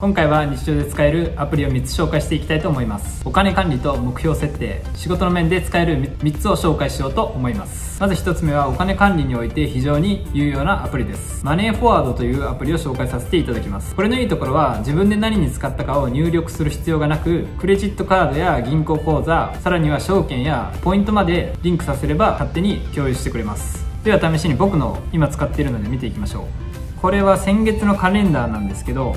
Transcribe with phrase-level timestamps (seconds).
[0.00, 3.20] 今回は日常で使えるアプリを3つ紹介していきたいと思います。
[3.24, 8.00] お金管理と目標設定仕事の面で使える3つを紹介しようと思います。
[8.00, 11.44] まず1つ目はお金管理において非常に有用なアプリです。
[11.44, 13.92] マネーフォワードというアプリを紹介させていただきます。
[13.96, 23.84] これのいいところは自分で何に使ったかを入力する必要がなくクレジットカードや銀行口座さらには証券やポイントまでリンクさせれば勝手に共有してくれます。
[24.04, 26.44] では試しに僕の今使っているので見ていきましょう。
[27.00, 29.16] これは先月のカレンダーなんですけど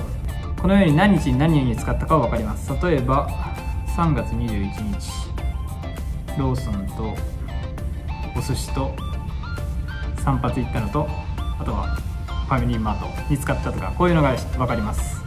[0.61, 2.71] このように何日に何に使ったかは分かります。
[2.83, 3.27] 例えば
[3.97, 5.31] 3月21日
[6.37, 7.15] ローソンと
[8.37, 8.95] お寿司と
[10.23, 11.07] 散髪行ったのと
[11.59, 11.95] あとは
[12.47, 15.19] ファミリーマートに使ったとかこういうのが分かります。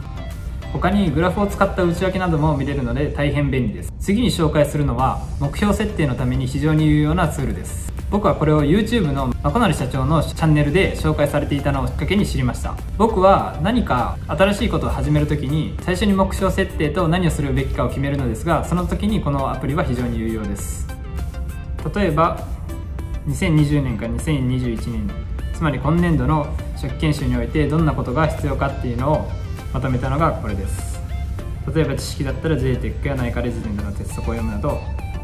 [0.71, 3.93] 他にグラフを使った内訳なども見れるので大変便利です。
[3.99, 7.94] 次に紹介するのは目標設定のために非常に有用なツールです。
[8.11, 12.75] 僕はこれを YouTube のまこなり社長のチャンネルで紹介されていたのをきっかけに知りました。
[12.97, 20.87] 僕は何か新しいことを始めるときに最初に目標設定と何をするべきかを決めるのですがその時にこのアプリは非常に有用です。
[21.93, 22.39] 例えば
[23.27, 25.09] 2020年から2021年
[25.53, 29.31] つまり今年度の初期研修においてどんなことが必要かっていうのを
[29.73, 30.99] まとめたのがこれです。
[31.73, 34.79] 例えば知識だったら JTEC や内科レジデントのテストを読むなど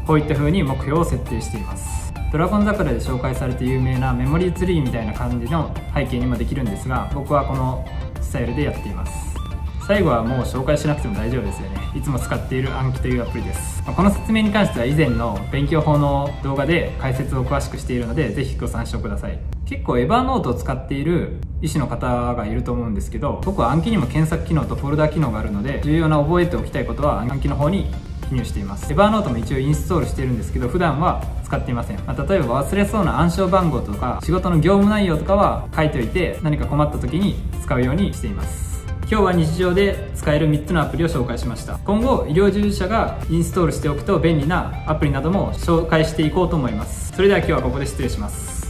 [0.06, 2.11] こういった風に目標を設定しています。
[2.32, 7.86] ドラゴン桜で紹介されて有名なメモリーツリーみたいな感じの背景にもできるんですが僕はこの
[8.22, 9.12] スタイルでやっています。
[9.86, 11.76] 最後はもう紹介しなくても大丈夫ですよね。
[11.94, 13.82] いつも使っている暗記というアプリです。
[13.84, 19.38] この説明に関しては以前の勉強法の動画で解説を詳しくしているのでぜひご参照ください。
[19.66, 27.90] 結構エヴァーノートを使っている医師の方がいると思うんですけど僕は暗記にも検索機能とフォルダ機能があるので重要な覚えておきたいことは暗記の方に
[28.32, 28.90] 記入しています。
[28.90, 38.72] エバーノートも一応インストールしてるんですけど普段は使っていません、まあ、例えば忘れそうな暗証番号とか仕事の業務内容とかは書いておいて何か困った時に使うようにしています。
[39.02, 41.76] 今日は日常で使える3つのアプリを紹介しました。
[41.84, 47.12] 今後医療従事者がインストールしておくと便利なアプリなども紹介していこうと思います。
[47.14, 48.61] それでは今日はここで失礼します。